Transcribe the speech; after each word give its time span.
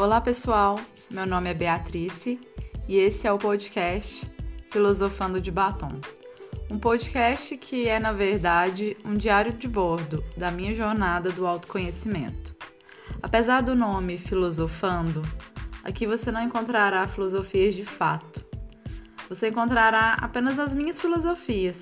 Olá 0.00 0.18
pessoal, 0.18 0.80
meu 1.10 1.26
nome 1.26 1.50
é 1.50 1.52
Beatrice 1.52 2.40
e 2.88 2.96
esse 2.96 3.26
é 3.26 3.32
o 3.32 3.36
podcast 3.36 4.26
Filosofando 4.70 5.38
de 5.38 5.50
Batom. 5.50 6.00
Um 6.70 6.78
podcast 6.78 7.54
que 7.58 7.86
é, 7.86 8.00
na 8.00 8.10
verdade, 8.10 8.96
um 9.04 9.14
diário 9.14 9.52
de 9.52 9.68
bordo 9.68 10.24
da 10.38 10.50
minha 10.50 10.74
jornada 10.74 11.30
do 11.30 11.46
autoconhecimento. 11.46 12.56
Apesar 13.22 13.60
do 13.60 13.76
nome 13.76 14.16
Filosofando, 14.16 15.20
aqui 15.84 16.06
você 16.06 16.32
não 16.32 16.44
encontrará 16.44 17.06
filosofias 17.06 17.74
de 17.74 17.84
fato. 17.84 18.42
Você 19.28 19.50
encontrará 19.50 20.14
apenas 20.14 20.58
as 20.58 20.72
minhas 20.72 20.98
filosofias, 20.98 21.76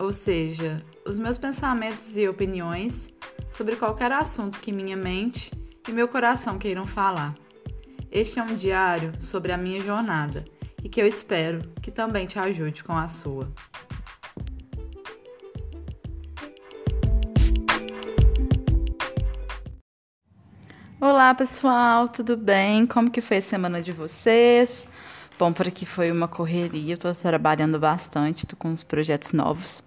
ou 0.00 0.10
seja, 0.10 0.84
os 1.06 1.16
meus 1.16 1.38
pensamentos 1.38 2.16
e 2.16 2.26
opiniões 2.26 3.08
sobre 3.52 3.76
qualquer 3.76 4.10
assunto 4.10 4.58
que 4.58 4.72
minha 4.72 4.96
mente 4.96 5.52
e 5.88 5.92
meu 5.92 6.08
coração 6.08 6.58
queiram 6.58 6.86
falar. 6.86 7.34
Este 8.10 8.38
é 8.38 8.42
um 8.42 8.56
diário 8.56 9.12
sobre 9.20 9.52
a 9.52 9.56
minha 9.56 9.80
jornada 9.80 10.44
e 10.82 10.88
que 10.88 11.00
eu 11.00 11.06
espero 11.06 11.60
que 11.80 11.90
também 11.90 12.26
te 12.26 12.38
ajude 12.38 12.82
com 12.82 12.92
a 12.92 13.06
sua. 13.08 13.52
Olá 21.00 21.34
pessoal, 21.34 22.08
tudo 22.08 22.36
bem? 22.36 22.86
Como 22.86 23.10
que 23.10 23.20
foi 23.20 23.36
a 23.36 23.42
semana 23.42 23.80
de 23.80 23.92
vocês? 23.92 24.88
Bom, 25.38 25.52
por 25.52 25.68
aqui 25.68 25.86
foi 25.86 26.10
uma 26.10 26.26
correria, 26.26 26.94
estou 26.94 27.14
trabalhando 27.14 27.78
bastante, 27.78 28.44
estou 28.44 28.58
com 28.58 28.68
uns 28.68 28.82
projetos 28.82 29.32
novos. 29.32 29.84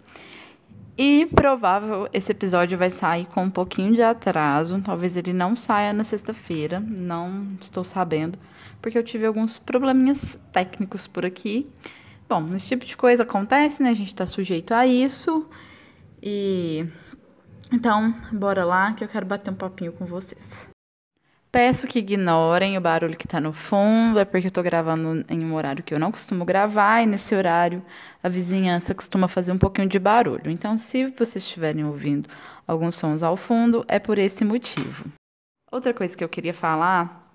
E 1.01 1.27
provável 1.27 2.09
esse 2.11 2.33
episódio 2.33 2.77
vai 2.77 2.91
sair 2.91 3.25
com 3.27 3.43
um 3.43 3.49
pouquinho 3.49 3.95
de 3.95 4.01
atraso. 4.01 4.81
Talvez 4.81 5.15
ele 5.15 5.31
não 5.31 5.55
saia 5.55 5.93
na 5.93 6.03
sexta-feira, 6.03 6.77
não 6.81 7.47
estou 7.61 7.85
sabendo, 7.85 8.37
porque 8.81 8.97
eu 8.97 9.03
tive 9.03 9.25
alguns 9.25 9.57
probleminhas 9.57 10.37
técnicos 10.51 11.07
por 11.07 11.25
aqui. 11.25 11.69
Bom, 12.27 12.53
esse 12.53 12.67
tipo 12.67 12.85
de 12.85 12.97
coisa 12.97 13.23
acontece, 13.23 13.81
né? 13.81 13.91
A 13.91 13.93
gente 13.93 14.13
tá 14.13 14.27
sujeito 14.27 14.73
a 14.73 14.85
isso. 14.85 15.47
E 16.21 16.85
então, 17.71 18.13
bora 18.33 18.65
lá 18.65 18.91
que 18.91 19.01
eu 19.01 19.07
quero 19.07 19.25
bater 19.25 19.51
um 19.51 19.55
papinho 19.55 19.93
com 19.93 20.05
vocês. 20.05 20.67
Peço 21.51 21.87
que 21.87 21.97
ignorem 21.97 22.77
o 22.77 22.81
barulho 22.81 23.17
que 23.17 23.25
está 23.25 23.41
no 23.41 23.51
fundo, 23.51 24.19
é 24.19 24.25
porque 24.25 24.45
eu 24.45 24.49
estou 24.49 24.63
gravando 24.63 25.25
em 25.27 25.43
um 25.43 25.55
horário 25.55 25.83
que 25.83 25.91
eu 25.91 25.99
não 25.99 26.11
costumo 26.11 26.45
gravar, 26.45 27.01
e 27.01 27.07
nesse 27.07 27.33
horário 27.33 27.83
a 28.21 28.29
vizinhança 28.29 28.93
costuma 28.93 29.27
fazer 29.27 29.51
um 29.51 29.57
pouquinho 29.57 29.89
de 29.89 29.97
barulho. 29.97 30.51
Então, 30.51 30.77
se 30.77 31.07
vocês 31.07 31.43
estiverem 31.43 31.83
ouvindo 31.83 32.29
alguns 32.67 32.95
sons 32.95 33.23
ao 33.23 33.35
fundo, 33.35 33.83
é 33.87 33.97
por 33.97 34.19
esse 34.19 34.45
motivo. 34.45 35.05
Outra 35.71 35.91
coisa 35.91 36.15
que 36.15 36.23
eu 36.23 36.29
queria 36.29 36.53
falar 36.53 37.27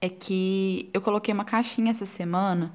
é 0.00 0.08
que 0.08 0.90
eu 0.92 1.00
coloquei 1.00 1.32
uma 1.32 1.44
caixinha 1.44 1.92
essa 1.92 2.06
semana 2.06 2.72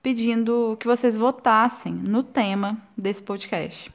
pedindo 0.00 0.76
que 0.78 0.86
vocês 0.86 1.16
votassem 1.16 1.92
no 1.92 2.22
tema 2.22 2.76
desse 2.96 3.22
podcast. 3.22 3.92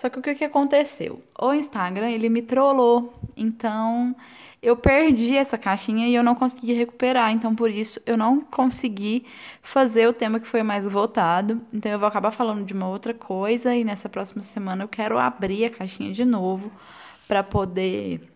Só 0.00 0.08
que 0.08 0.18
o 0.18 0.22
que, 0.22 0.34
que 0.34 0.44
aconteceu? 0.44 1.22
O 1.38 1.52
Instagram, 1.52 2.08
ele 2.08 2.30
me 2.30 2.40
trollou. 2.40 3.12
Então, 3.36 4.16
eu 4.62 4.74
perdi 4.74 5.36
essa 5.36 5.58
caixinha 5.58 6.08
e 6.08 6.14
eu 6.14 6.22
não 6.24 6.34
consegui 6.34 6.72
recuperar. 6.72 7.30
Então, 7.32 7.54
por 7.54 7.70
isso, 7.70 8.00
eu 8.06 8.16
não 8.16 8.40
consegui 8.40 9.26
fazer 9.60 10.08
o 10.08 10.12
tema 10.14 10.40
que 10.40 10.48
foi 10.48 10.62
mais 10.62 10.90
votado. 10.90 11.60
Então, 11.70 11.92
eu 11.92 11.98
vou 11.98 12.08
acabar 12.08 12.30
falando 12.30 12.64
de 12.64 12.72
uma 12.72 12.88
outra 12.88 13.12
coisa. 13.12 13.76
E 13.76 13.84
nessa 13.84 14.08
próxima 14.08 14.40
semana, 14.40 14.84
eu 14.84 14.88
quero 14.88 15.18
abrir 15.18 15.66
a 15.66 15.70
caixinha 15.70 16.10
de 16.14 16.24
novo 16.24 16.72
para 17.28 17.42
poder 17.42 18.26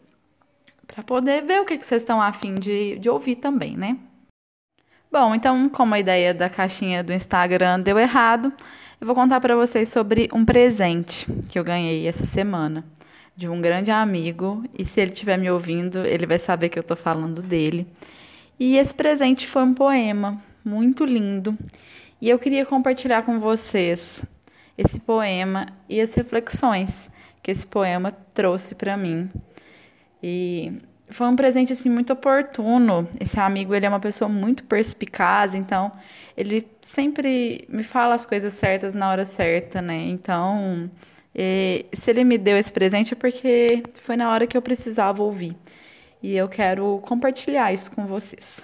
para 0.86 1.02
poder 1.02 1.44
ver 1.44 1.62
o 1.62 1.64
que, 1.64 1.78
que 1.78 1.86
vocês 1.86 2.02
estão 2.02 2.20
afim 2.20 2.56
de, 2.56 2.98
de 2.98 3.08
ouvir 3.08 3.36
também, 3.36 3.74
né? 3.74 3.96
Bom, 5.10 5.34
então, 5.34 5.66
como 5.70 5.94
a 5.94 5.98
ideia 5.98 6.34
da 6.34 6.50
caixinha 6.50 7.02
do 7.02 7.10
Instagram 7.10 7.80
deu 7.80 7.98
errado, 7.98 8.52
eu 9.04 9.06
vou 9.06 9.14
contar 9.14 9.38
para 9.38 9.54
vocês 9.54 9.90
sobre 9.90 10.30
um 10.32 10.46
presente 10.46 11.26
que 11.50 11.58
eu 11.58 11.62
ganhei 11.62 12.08
essa 12.08 12.24
semana 12.24 12.82
de 13.36 13.46
um 13.46 13.60
grande 13.60 13.90
amigo, 13.90 14.64
e 14.78 14.82
se 14.82 14.98
ele 14.98 15.12
estiver 15.12 15.36
me 15.36 15.50
ouvindo, 15.50 16.06
ele 16.06 16.24
vai 16.24 16.38
saber 16.38 16.70
que 16.70 16.78
eu 16.78 16.80
estou 16.80 16.96
falando 16.96 17.42
dele. 17.42 17.86
E 18.58 18.78
esse 18.78 18.94
presente 18.94 19.46
foi 19.46 19.62
um 19.62 19.74
poema 19.74 20.42
muito 20.64 21.04
lindo, 21.04 21.54
e 22.18 22.30
eu 22.30 22.38
queria 22.38 22.64
compartilhar 22.64 23.20
com 23.24 23.38
vocês 23.38 24.24
esse 24.78 24.98
poema 24.98 25.66
e 25.86 26.00
as 26.00 26.14
reflexões 26.14 27.10
que 27.42 27.50
esse 27.50 27.66
poema 27.66 28.10
trouxe 28.32 28.74
para 28.74 28.96
mim. 28.96 29.28
E 30.22 30.80
foi 31.08 31.26
um 31.26 31.36
presente 31.36 31.72
assim 31.72 31.90
muito 31.90 32.12
oportuno. 32.12 33.08
Esse 33.20 33.38
amigo, 33.38 33.74
ele 33.74 33.86
é 33.86 33.88
uma 33.88 34.00
pessoa 34.00 34.28
muito 34.28 34.64
perspicaz, 34.64 35.54
então 35.54 35.92
ele 36.36 36.66
sempre 36.80 37.66
me 37.68 37.82
fala 37.82 38.14
as 38.14 38.24
coisas 38.26 38.54
certas 38.54 38.94
na 38.94 39.10
hora 39.10 39.26
certa, 39.26 39.82
né? 39.82 40.06
Então, 40.08 40.90
se 41.92 42.10
ele 42.10 42.24
me 42.24 42.38
deu 42.38 42.56
esse 42.56 42.72
presente 42.72 43.12
é 43.12 43.16
porque 43.16 43.82
foi 43.94 44.16
na 44.16 44.30
hora 44.30 44.46
que 44.46 44.56
eu 44.56 44.62
precisava 44.62 45.22
ouvir. 45.22 45.56
E 46.22 46.36
eu 46.36 46.48
quero 46.48 47.00
compartilhar 47.02 47.72
isso 47.72 47.90
com 47.90 48.06
vocês. 48.06 48.62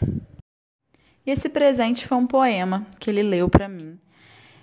E 1.27 1.31
esse 1.31 1.49
presente 1.51 2.07
foi 2.07 2.17
um 2.17 2.27
poema 2.27 2.87
que 2.99 3.11
ele 3.11 3.23
leu 3.23 3.49
para 3.51 3.69
mim. 3.69 3.99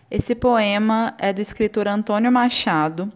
Esse 0.09 0.33
poema 0.33 1.13
é 1.19 1.31
do 1.31 1.41
escritor 1.41 1.87
Antônio 1.87 2.31
Machado 2.31 3.11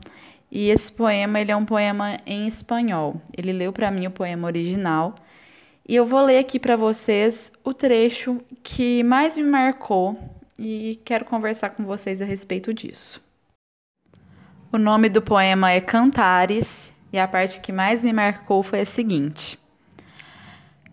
e 0.51 0.69
esse 0.69 0.91
poema 0.91 1.39
ele 1.39 1.51
é 1.51 1.56
um 1.56 1.63
poema 1.63 2.17
em 2.25 2.45
espanhol. 2.45 3.22
Ele 3.35 3.53
leu 3.53 3.72
para 3.72 3.89
mim 3.89 4.07
o 4.07 4.12
poema 4.12 4.47
original 4.47 5.16
e 5.88 5.95
eu 5.95 6.06
vou 6.06 6.22
ler 6.22 6.39
aqui 6.39 6.59
para 6.59 6.75
vocês 6.75 7.51
o 7.63 7.73
trecho 7.73 8.38
que 8.61 9.01
mais 9.03 9.38
me 9.38 9.44
marcou 9.44 10.19
e 10.59 11.00
quero 11.06 11.23
conversar 11.23 11.69
com 11.69 11.85
vocês 11.85 12.22
a 12.22 12.25
respeito 12.25 12.73
disso. 12.73 13.22
O 14.72 14.78
nome 14.78 15.07
do 15.07 15.22
poema 15.22 15.72
é 15.72 15.79
Cantares 15.79 16.91
e 17.13 17.17
a 17.17 17.28
parte 17.28 17.61
que 17.61 17.72
mais 17.72 18.03
me 18.03 18.11
marcou 18.11 18.61
foi 18.61 18.81
a 18.81 18.85
seguinte: 18.85 19.57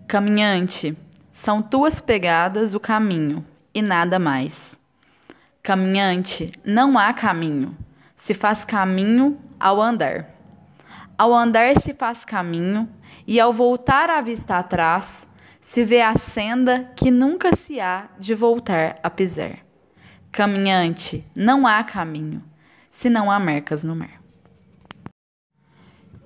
Caminhante, 0.07 0.97
são 1.33 1.61
tuas 1.61 2.01
pegadas 2.01 2.75
o 2.75 2.81
caminho 2.81 3.45
e 3.75 3.83
nada 3.83 4.19
mais. 4.19 4.79
Caminhante, 5.63 6.51
não 6.65 6.97
há 6.97 7.13
caminho, 7.13 7.77
se 8.17 8.35
faz 8.35 8.65
caminho 8.65 9.39
ao 9.59 9.81
andar. 9.81 10.31
Ao 11.17 11.35
andar 11.35 11.79
se 11.81 11.95
faz 11.95 12.25
caminho, 12.25 12.89
e 13.27 13.39
ao 13.39 13.53
voltar 13.53 14.09
a 14.09 14.23
vista 14.23 14.59
atrás, 14.59 15.29
se 15.61 15.85
vê 15.85 16.01
a 16.01 16.17
senda 16.17 16.91
que 16.97 17.11
nunca 17.11 17.55
se 17.55 17.79
há 17.79 18.09
de 18.19 18.35
voltar 18.35 18.99
a 19.03 19.11
pisar. 19.11 19.59
Caminhante, 20.33 21.23
não 21.35 21.67
há 21.67 21.85
caminho, 21.85 22.43
se 22.91 23.11
não 23.11 23.31
há 23.31 23.39
marcas 23.39 23.83
no 23.83 23.95
mar. 23.95 24.23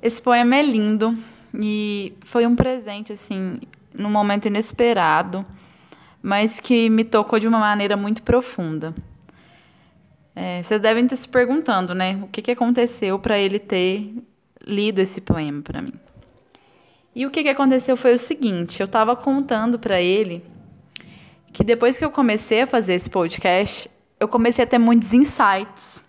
Esse 0.01 0.23
poema 0.23 0.57
é 0.57 0.63
lindo 0.63 1.19
e 1.55 2.17
foi 2.25 2.47
um 2.47 2.55
presente, 2.55 3.13
assim, 3.13 3.61
num 3.93 4.11
momento 4.11 4.47
inesperado, 4.47 5.45
mas 6.23 6.61
que 6.61 6.89
me 6.89 7.03
tocou 7.03 7.39
de 7.39 7.49
uma 7.49 7.59
maneira 7.59 7.97
muito 7.97 8.23
profunda. 8.23 8.95
É, 10.35 10.63
vocês 10.63 10.81
devem 10.81 11.05
estar 11.05 11.17
se 11.17 11.29
perguntando, 11.29 11.95
né? 11.95 12.19
O 12.23 12.29
que, 12.29 12.41
que 12.41 12.51
aconteceu 12.51 13.19
para 13.19 13.39
ele 13.39 13.59
ter 13.59 14.15
lido 14.67 15.01
esse 15.01 15.21
poema 15.21 15.63
para 15.63 15.83
mim. 15.83 15.95
E 17.15 17.27
o 17.27 17.31
que, 17.31 17.43
que 17.43 17.49
aconteceu 17.49 17.97
foi 17.97 18.15
o 18.15 18.19
seguinte: 18.19 18.81
eu 18.81 18.87
estava 18.87 19.15
contando 19.15 19.79
para 19.79 20.01
ele 20.01 20.43
que 21.53 21.63
depois 21.63 21.99
que 21.99 22.05
eu 22.05 22.11
comecei 22.11 22.63
a 22.63 22.67
fazer 22.67 22.95
esse 22.95 23.11
podcast, 23.11 23.91
eu 24.19 24.27
comecei 24.27 24.65
a 24.65 24.67
ter 24.67 24.79
muitos 24.79 25.13
insights 25.13 26.03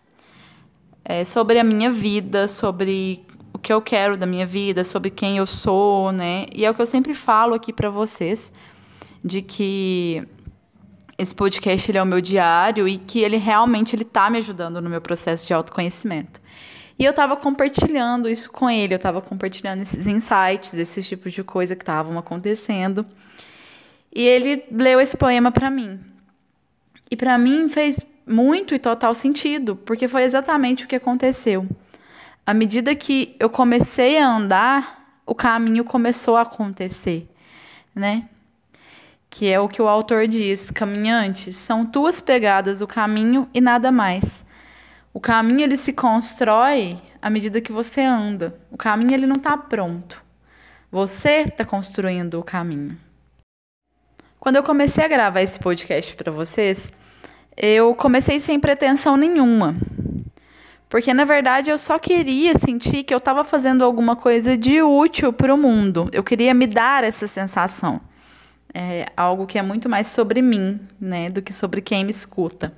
é, 1.03 1.25
sobre 1.25 1.59
a 1.59 1.63
minha 1.63 1.91
vida, 1.91 2.47
sobre 2.47 3.25
o 3.53 3.59
que 3.59 3.73
eu 3.73 3.81
quero 3.81 4.15
da 4.15 4.25
minha 4.25 4.45
vida, 4.45 4.85
sobre 4.85 5.09
quem 5.09 5.37
eu 5.37 5.45
sou, 5.45 6.13
né? 6.13 6.45
E 6.55 6.63
é 6.63 6.71
o 6.71 6.73
que 6.73 6.81
eu 6.81 6.85
sempre 6.85 7.13
falo 7.13 7.53
aqui 7.53 7.73
para 7.73 7.89
vocês, 7.89 8.53
de 9.23 9.41
que 9.41 10.25
esse 11.17 11.33
podcast 11.33 11.89
ele 11.89 11.97
é 11.97 12.03
o 12.03 12.05
meu 12.05 12.21
diário 12.21 12.87
e 12.87 12.97
que 12.97 13.19
ele 13.19 13.37
realmente 13.37 13.95
ele 13.95 14.03
tá 14.03 14.29
me 14.29 14.39
ajudando 14.39 14.81
no 14.81 14.89
meu 14.89 15.01
processo 15.01 15.45
de 15.45 15.53
autoconhecimento. 15.53 16.41
E 16.97 17.05
eu 17.05 17.11
estava 17.11 17.35
compartilhando 17.35 18.29
isso 18.29 18.51
com 18.51 18.69
ele, 18.69 18.93
eu 18.93 18.97
estava 18.97 19.21
compartilhando 19.21 19.81
esses 19.81 20.05
insights, 20.07 20.73
esses 20.73 21.07
tipos 21.07 21.33
de 21.33 21.43
coisa 21.43 21.75
que 21.75 21.81
estavam 21.81 22.17
acontecendo. 22.17 23.05
E 24.15 24.21
ele 24.21 24.63
leu 24.71 25.01
esse 25.01 25.17
poema 25.17 25.51
para 25.51 25.69
mim. 25.71 25.99
E 27.09 27.15
para 27.15 27.37
mim 27.37 27.67
fez 27.69 28.05
muito 28.25 28.73
e 28.73 28.79
total 28.79 29.13
sentido, 29.13 29.75
porque 29.75 30.07
foi 30.07 30.23
exatamente 30.23 30.85
o 30.85 30.87
que 30.87 30.95
aconteceu. 30.95 31.67
À 32.45 32.53
medida 32.53 32.93
que 32.95 33.35
eu 33.39 33.49
comecei 33.49 34.17
a 34.19 34.27
andar, 34.27 35.19
o 35.25 35.33
caminho 35.33 35.83
começou 35.83 36.35
a 36.35 36.41
acontecer, 36.41 37.27
né? 37.95 38.29
Que 39.33 39.51
é 39.51 39.59
o 39.59 39.67
que 39.67 39.81
o 39.81 39.87
autor 39.87 40.27
diz: 40.27 40.69
caminhantes, 40.69 41.57
são 41.57 41.83
tuas 41.83 42.21
pegadas 42.21 42.81
o 42.81 42.87
caminho 42.87 43.49
e 43.51 43.59
nada 43.59 43.91
mais. 43.91 44.45
O 45.11 45.19
caminho 45.19 45.61
ele 45.61 45.75
se 45.75 45.91
constrói 45.91 47.01
à 47.19 47.31
medida 47.31 47.59
que 47.59 47.71
você 47.71 48.01
anda. 48.01 48.55
O 48.69 48.77
caminho 48.77 49.11
ele 49.11 49.25
não 49.25 49.35
está 49.35 49.57
pronto. 49.57 50.23
Você 50.91 51.45
está 51.47 51.65
construindo 51.65 52.39
o 52.39 52.43
caminho. 52.43 52.95
Quando 54.39 54.57
eu 54.57 54.63
comecei 54.63 55.03
a 55.03 55.07
gravar 55.07 55.41
esse 55.41 55.59
podcast 55.59 56.15
para 56.15 56.31
vocês, 56.31 56.93
eu 57.57 57.95
comecei 57.95 58.39
sem 58.39 58.59
pretensão 58.59 59.17
nenhuma. 59.17 59.75
Porque 60.87 61.11
na 61.11 61.25
verdade 61.25 61.71
eu 61.71 61.79
só 61.79 61.97
queria 61.97 62.53
sentir 62.59 63.03
que 63.03 63.11
eu 63.11 63.17
estava 63.17 63.43
fazendo 63.43 63.83
alguma 63.83 64.15
coisa 64.15 64.55
de 64.55 64.83
útil 64.83 65.33
para 65.33 65.51
o 65.51 65.57
mundo. 65.57 66.07
Eu 66.13 66.23
queria 66.23 66.53
me 66.53 66.67
dar 66.67 67.03
essa 67.03 67.27
sensação. 67.27 67.99
É 68.73 69.05
algo 69.15 69.45
que 69.45 69.59
é 69.59 69.61
muito 69.61 69.87
mais 69.87 70.07
sobre 70.07 70.41
mim, 70.41 70.79
né, 70.99 71.29
do 71.29 71.41
que 71.41 71.53
sobre 71.53 71.79
quem 71.81 72.03
me 72.03 72.11
escuta. 72.11 72.73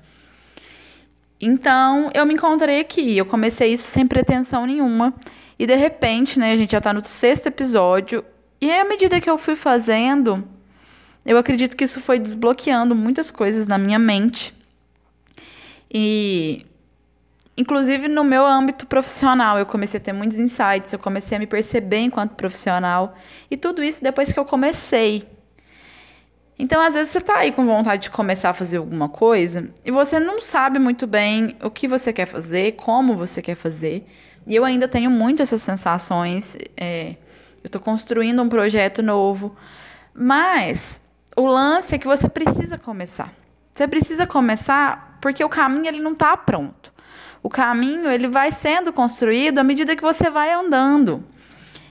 Então, 1.39 2.09
eu 2.13 2.25
me 2.25 2.33
encontrei 2.33 2.79
aqui. 2.79 3.17
Eu 3.17 3.25
comecei 3.25 3.73
isso 3.73 3.83
sem 3.83 4.07
pretensão 4.07 4.65
nenhuma. 4.65 5.13
E 5.57 5.65
de 5.65 5.75
repente, 5.75 6.39
né, 6.39 6.51
a 6.51 6.57
gente 6.57 6.71
já 6.71 6.79
está 6.79 6.93
no 6.93 7.03
sexto 7.03 7.47
episódio. 7.47 8.23
E 8.59 8.71
à 8.71 8.83
medida 8.85 9.21
que 9.21 9.29
eu 9.29 9.37
fui 9.37 9.55
fazendo, 9.55 10.43
eu 11.25 11.37
acredito 11.37 11.75
que 11.75 11.83
isso 11.83 11.99
foi 11.99 12.19
desbloqueando 12.19 12.95
muitas 12.95 13.31
coisas 13.31 13.67
na 13.67 13.77
minha 13.77 13.99
mente. 13.99 14.53
E 15.91 16.65
inclusive 17.57 18.07
no 18.07 18.23
meu 18.23 18.45
âmbito 18.45 18.85
profissional, 18.85 19.57
eu 19.57 19.65
comecei 19.65 19.99
a 19.99 20.03
ter 20.03 20.13
muitos 20.13 20.37
insights, 20.37 20.91
eu 20.91 20.99
comecei 20.99 21.37
a 21.37 21.39
me 21.39 21.47
perceber 21.47 21.99
enquanto 21.99 22.35
profissional. 22.35 23.15
E 23.49 23.55
tudo 23.55 23.83
isso 23.83 24.03
depois 24.03 24.31
que 24.31 24.39
eu 24.39 24.45
comecei. 24.45 25.23
Então, 26.57 26.81
às 26.81 26.93
vezes, 26.93 27.09
você 27.09 27.17
está 27.17 27.37
aí 27.37 27.51
com 27.51 27.65
vontade 27.65 28.03
de 28.03 28.09
começar 28.09 28.51
a 28.51 28.53
fazer 28.53 28.77
alguma 28.77 29.09
coisa 29.09 29.69
e 29.83 29.91
você 29.91 30.19
não 30.19 30.41
sabe 30.41 30.79
muito 30.79 31.05
bem 31.05 31.57
o 31.61 31.69
que 31.69 31.87
você 31.87 32.13
quer 32.13 32.25
fazer, 32.25 32.73
como 32.73 33.15
você 33.15 33.41
quer 33.41 33.55
fazer. 33.55 34.07
E 34.47 34.55
eu 34.55 34.63
ainda 34.63 34.87
tenho 34.87 35.11
muito 35.11 35.41
essas 35.41 35.61
sensações. 35.61 36.57
É, 36.77 37.15
eu 37.63 37.67
estou 37.67 37.81
construindo 37.81 38.41
um 38.41 38.47
projeto 38.47 39.01
novo. 39.03 39.55
Mas 40.13 41.01
o 41.35 41.45
lance 41.45 41.93
é 41.93 41.97
que 41.97 42.07
você 42.07 42.29
precisa 42.29 42.77
começar. 42.77 43.33
Você 43.73 43.87
precisa 43.87 44.25
começar 44.25 45.17
porque 45.19 45.43
o 45.43 45.49
caminho 45.49 45.87
ele 45.87 45.99
não 45.99 46.13
está 46.13 46.37
pronto. 46.37 46.93
O 47.43 47.49
caminho 47.49 48.09
ele 48.09 48.29
vai 48.29 48.51
sendo 48.51 48.93
construído 48.93 49.59
à 49.59 49.63
medida 49.63 49.95
que 49.95 50.01
você 50.01 50.29
vai 50.29 50.53
andando. 50.53 51.23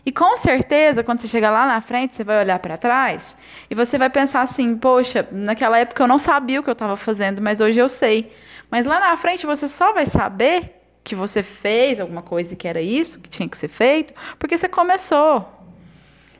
E 0.07 0.13
com 0.13 0.37
certeza, 0.37 1.03
quando 1.03 1.21
você 1.21 1.29
chegar 1.29 1.51
lá 1.51 1.67
na 1.67 1.81
frente, 1.81 2.15
você 2.15 2.23
vai 2.23 2.39
olhar 2.41 2.59
para 2.59 2.77
trás 2.77 3.37
e 3.71 3.75
você 3.75 3.97
vai 3.97 4.11
pensar 4.11 4.43
assim: 4.43 4.77
poxa, 4.77 5.27
naquela 5.33 5.79
época 5.79 6.03
eu 6.03 6.09
não 6.09 6.19
sabia 6.19 6.61
o 6.61 6.63
que 6.63 6.69
eu 6.69 6.75
estava 6.75 6.97
fazendo, 6.97 7.41
mas 7.41 7.61
hoje 7.61 7.81
eu 7.81 7.89
sei. 7.89 8.31
Mas 8.71 8.85
lá 8.85 9.01
na 9.01 9.17
frente 9.17 9.47
você 9.47 9.67
só 9.67 9.93
vai 9.93 10.05
saber 10.05 10.83
que 11.03 11.15
você 11.15 11.43
fez 11.43 12.01
alguma 12.01 12.23
coisa 12.23 12.57
que 12.57 12.67
era 12.67 12.83
isso, 12.83 13.21
que 13.21 13.29
tinha 13.29 13.49
que 13.49 13.57
ser 13.57 13.69
feito, 13.69 14.13
porque 14.39 14.57
você 14.57 14.69
começou. 14.69 15.51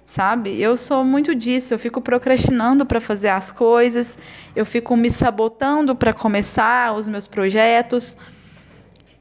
Sabe? 0.07 0.61
Eu 0.61 0.77
sou 0.77 1.03
muito 1.03 1.35
disso, 1.35 1.73
eu 1.73 1.79
fico 1.79 2.01
procrastinando 2.01 2.85
para 2.85 3.01
fazer 3.01 3.29
as 3.29 3.51
coisas, 3.51 4.19
eu 4.55 4.67
fico 4.67 4.95
me 4.97 5.11
sabotando 5.11 5.97
para 5.97 6.13
começar 6.13 6.95
os 6.95 7.09
meus 7.09 7.27
projetos. 7.27 8.15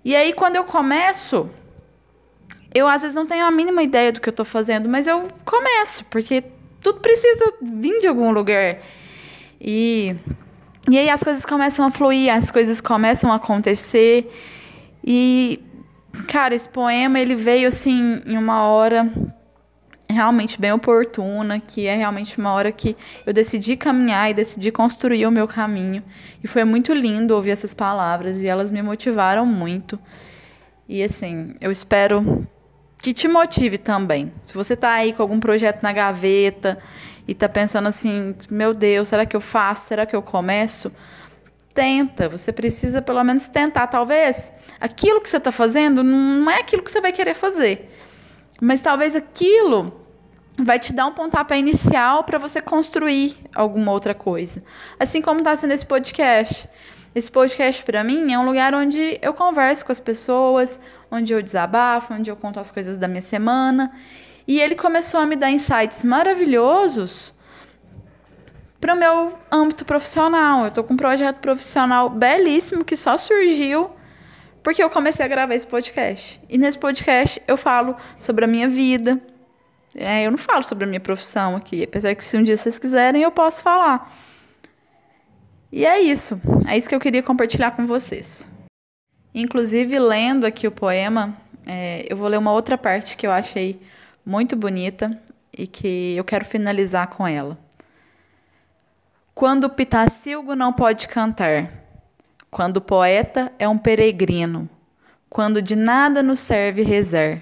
E 0.04 0.14
aí 0.14 0.34
quando 0.34 0.58
eu 0.58 0.66
começo, 0.66 1.50
eu 2.74 2.88
às 2.88 3.02
vezes 3.02 3.16
não 3.16 3.26
tenho 3.26 3.46
a 3.46 3.52
mínima 3.52 3.84
ideia 3.84 4.12
do 4.12 4.20
que 4.20 4.28
eu 4.28 4.32
estou 4.32 4.46
fazendo, 4.46 4.90
mas 4.90 5.08
eu 5.08 5.28
começo, 5.46 6.04
porque 6.06 6.44
tudo 6.82 7.00
precisa 7.00 7.54
vir 7.62 8.00
de 8.02 8.08
algum 8.08 8.32
lugar. 8.32 8.80
E, 9.60 10.16
e 10.90 10.98
aí 10.98 11.10
as 11.10 11.24
coisas 11.24 11.46
começam 11.46 11.86
a 11.86 11.92
fluir, 11.92 12.34
as 12.34 12.52
coisas 12.52 12.82
começam 12.82 13.32
a 13.32 13.36
acontecer. 13.36 14.32
E, 15.04 15.62
cara, 16.28 16.56
esse 16.56 16.68
poema 16.68 17.20
ele 17.20 17.36
veio 17.36 17.68
assim 17.68 18.22
em 18.26 18.38
uma 18.38 18.64
hora 18.64 19.12
realmente 20.10 20.60
bem 20.60 20.72
oportuna, 20.72 21.60
que 21.60 21.88
é 21.88 21.96
realmente 21.96 22.38
uma 22.38 22.54
hora 22.54 22.72
que 22.72 22.96
eu 23.26 23.34
decidi 23.34 23.76
caminhar 23.76 24.30
e 24.30 24.34
decidi 24.34 24.72
construir 24.72 25.26
o 25.26 25.32
meu 25.32 25.48
caminho. 25.48 26.04
E 26.44 26.48
foi 26.48 26.64
muito 26.64 26.94
lindo 26.94 27.34
ouvir 27.36 27.52
essas 27.52 27.74
palavras 27.74 28.38
e 28.40 28.48
elas 28.48 28.70
me 28.70 28.82
motivaram 28.82 29.46
muito. 29.46 30.00
E 30.88 31.02
assim, 31.04 31.56
eu 31.62 31.72
espero 31.72 32.48
que 33.04 33.14
te 33.14 33.28
motive 33.28 33.78
também. 33.78 34.32
Se 34.48 34.54
você 34.54 34.76
está 34.76 34.92
aí 34.92 35.12
com 35.12 35.22
algum 35.22 35.38
projeto 35.38 35.84
na 35.84 35.92
gaveta 35.92 36.80
e 37.28 37.34
está 37.34 37.50
pensando 37.50 37.90
assim, 37.90 38.34
meu 38.50 38.74
Deus, 38.74 39.10
será 39.10 39.26
que 39.26 39.36
eu 39.36 39.42
faço? 39.42 39.88
Será 39.88 40.06
que 40.06 40.16
eu 40.16 40.22
começo? 40.22 40.90
Tenta, 41.74 42.30
você 42.30 42.54
precisa 42.54 43.02
pelo 43.02 43.22
menos 43.22 43.50
tentar. 43.50 43.88
Talvez 43.88 44.54
aquilo 44.80 45.20
que 45.20 45.28
você 45.28 45.36
está 45.36 45.52
fazendo 45.52 46.02
não 46.02 46.50
é 46.50 46.62
aquilo 46.62 46.82
que 46.82 46.90
você 46.90 47.02
vai 47.02 47.12
querer 47.12 47.34
fazer, 47.34 47.94
mas 48.62 48.80
talvez 48.80 49.18
aquilo 49.18 50.08
vai 50.58 50.80
te 50.80 50.94
dar 50.94 51.06
um 51.06 51.12
pontapé 51.12 51.60
inicial 51.60 52.24
para 52.24 52.38
você 52.38 52.62
construir 52.62 53.36
alguma 53.54 53.92
outra 53.92 54.14
coisa. 54.14 54.64
Assim 54.98 55.22
como 55.22 55.40
está 55.40 55.58
sendo 55.58 55.74
esse 55.74 55.86
podcast. 55.86 56.70
Esse 57.16 57.30
podcast 57.30 57.84
para 57.84 58.04
mim 58.04 58.34
é 58.34 58.40
um 58.40 58.46
lugar 58.46 58.74
onde 58.74 59.20
eu 59.22 59.34
converso 59.36 59.86
com 59.86 59.92
as 59.92 60.00
pessoas, 60.00 60.80
onde 61.12 61.32
eu 61.32 61.44
desabafo, 61.44 62.14
onde 62.14 62.32
eu 62.32 62.36
conto 62.36 62.60
as 62.60 62.72
coisas 62.72 62.98
da 62.98 63.08
minha 63.08 63.22
semana. 63.22 63.92
E 64.48 64.60
ele 64.60 64.74
começou 64.74 65.20
a 65.20 65.26
me 65.26 65.36
dar 65.36 65.52
insights 65.52 66.04
maravilhosos 66.04 67.34
para 68.82 68.96
o 68.96 68.98
meu 68.98 69.38
âmbito 69.52 69.86
profissional. 69.86 70.64
Eu 70.64 70.68
estou 70.70 70.84
com 70.84 70.96
um 70.96 70.98
projeto 70.98 71.38
profissional 71.38 72.10
belíssimo 72.10 72.84
que 72.84 72.98
só 72.98 73.16
surgiu 73.16 73.92
porque 74.64 74.82
eu 74.82 74.90
comecei 74.90 75.24
a 75.24 75.28
gravar 75.28 75.54
esse 75.54 75.68
podcast. 75.68 76.42
E 76.50 76.58
nesse 76.58 76.80
podcast 76.80 77.40
eu 77.48 77.58
falo 77.58 77.96
sobre 78.18 78.46
a 78.46 78.48
minha 78.48 78.68
vida. 78.68 79.22
É, 79.94 80.26
eu 80.26 80.32
não 80.32 80.38
falo 80.38 80.64
sobre 80.64 80.86
a 80.86 80.88
minha 80.88 81.00
profissão 81.00 81.56
aqui, 81.56 81.84
apesar 81.84 82.16
que 82.16 82.24
se 82.24 82.36
um 82.36 82.42
dia 82.42 82.58
vocês 82.58 82.80
quiserem 82.80 83.22
eu 83.22 83.30
posso 83.30 83.62
falar. 83.62 84.12
E 85.76 85.88
é 85.88 86.00
isso. 86.00 86.40
É 86.68 86.78
isso 86.78 86.88
que 86.88 86.94
eu 86.94 87.00
queria 87.00 87.24
compartilhar 87.24 87.72
com 87.72 87.88
vocês. 87.88 88.48
Inclusive, 89.34 89.98
lendo 89.98 90.46
aqui 90.46 90.68
o 90.68 90.72
poema, 90.72 91.36
é, 91.66 92.06
eu 92.08 92.16
vou 92.16 92.28
ler 92.28 92.38
uma 92.38 92.52
outra 92.52 92.78
parte 92.78 93.18
que 93.18 93.26
eu 93.26 93.32
achei 93.32 93.82
muito 94.24 94.56
bonita 94.56 95.20
e 95.52 95.66
que 95.66 96.16
eu 96.16 96.24
quero 96.24 96.46
finalizar 96.46 97.08
com 97.08 97.28
ela. 97.28 97.58
Quando 99.34 99.64
o 99.64 99.70
pitacilgo 99.70 100.56
não 100.56 100.72
pode 100.72 101.08
cantar, 101.08 101.72
quando 102.52 102.78
o 102.78 102.82
poeta 102.82 103.52
é 103.58 103.68
um 103.68 103.80
peregrino, 103.80 104.70
quando 105.28 105.60
de 105.60 105.76
nada 105.76 106.22
nos 106.22 106.40
serve 106.40 106.84
rezar, 106.84 107.42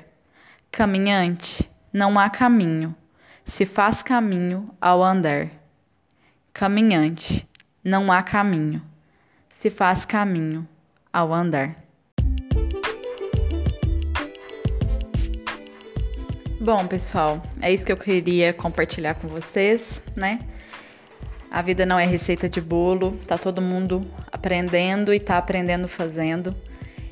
caminhante, 0.72 1.70
não 1.92 2.18
há 2.18 2.30
caminho, 2.30 2.96
se 3.44 3.66
faz 3.66 4.02
caminho 4.02 4.74
ao 4.80 5.04
andar. 5.04 5.50
Caminhante, 6.54 7.46
não 7.84 8.12
há 8.12 8.22
caminho, 8.22 8.82
se 9.50 9.70
faz 9.70 10.06
caminho 10.06 10.68
ao 11.12 11.34
andar. 11.34 11.76
Bom, 16.60 16.86
pessoal, 16.86 17.42
é 17.60 17.74
isso 17.74 17.84
que 17.84 17.92
eu 17.92 17.98
queria 17.98 18.54
compartilhar 18.54 19.16
com 19.16 19.28
vocês, 19.28 20.02
né? 20.16 20.42
A 21.50 21.62
vida 21.64 21.86
não 21.86 21.98
é 21.98 22.06
receita 22.06 22.48
de 22.48 22.62
bolo, 22.62 23.20
tá 23.26 23.36
todo 23.36 23.62
mundo 23.62 24.06
aprendendo 24.32 25.12
e 25.12 25.20
tá 25.20 25.40
aprendendo 25.40 25.88
fazendo. 25.88 26.56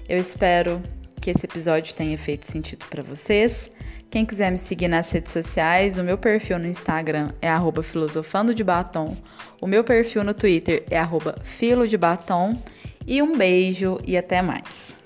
Eu 0.08 0.20
espero 0.20 0.82
que 1.20 1.32
esse 1.32 1.46
episódio 1.46 1.96
tenha 1.96 2.18
feito 2.18 2.46
sentido 2.46 2.86
para 2.90 3.02
vocês. 3.02 3.72
Quem 4.12 4.26
quiser 4.26 4.52
me 4.52 4.58
seguir 4.58 4.88
nas 4.88 5.12
redes 5.12 5.32
sociais, 5.32 6.00
o 6.00 6.04
meu 6.04 6.18
perfil 6.18 6.58
no 6.58 6.66
Instagram 6.66 7.32
é 7.40 7.48
filosofando 7.84 8.56
de 8.56 8.64
batom, 8.64 9.16
o 9.62 9.68
meu 9.68 9.84
perfil 9.84 10.24
no 10.24 10.34
Twitter 10.34 10.84
é 10.90 10.98
filo 11.44 11.88
de 11.88 11.98
batom. 11.98 12.60
E 13.08 13.24
um 13.24 13.36
beijo 13.36 14.00
e 14.06 14.16
até 14.16 14.40
mais. 14.42 14.99